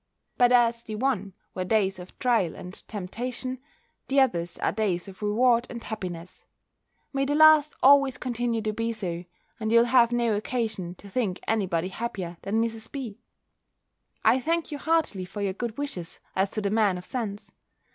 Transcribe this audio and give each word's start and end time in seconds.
But 0.35 0.51
as 0.51 0.81
the 0.81 0.95
one 0.95 1.33
were 1.53 1.63
days 1.63 1.99
of 1.99 2.17
trial 2.17 2.55
and 2.55 2.73
temptation, 2.87 3.59
the 4.07 4.19
others 4.19 4.57
are 4.57 4.71
days 4.71 5.07
of 5.07 5.21
reward 5.21 5.67
and 5.69 5.83
happiness: 5.83 6.43
may 7.13 7.23
the 7.25 7.35
last 7.35 7.75
always 7.83 8.17
continue 8.17 8.63
to 8.63 8.73
be 8.73 8.93
so, 8.93 9.25
and 9.59 9.71
you'll 9.71 9.85
have 9.85 10.11
no 10.11 10.35
occasion 10.35 10.95
to 10.95 11.07
think 11.07 11.39
any 11.47 11.67
body 11.67 11.89
happier 11.89 12.37
than 12.41 12.63
Mrs. 12.63 12.91
B.! 12.91 13.19
I 14.25 14.39
thank 14.39 14.71
you 14.71 14.79
heartily 14.79 15.23
for 15.23 15.43
your 15.43 15.53
good 15.53 15.77
wishes 15.77 16.19
as 16.35 16.49
to 16.49 16.61
the 16.61 16.71
man 16.71 16.97
of 16.97 17.05
sense. 17.05 17.51